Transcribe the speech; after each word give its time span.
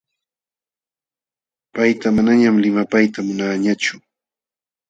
Payta 1.73 2.07
manañaq 2.15 2.55
limapayta 2.63 3.19
munaañachu. 3.27 3.95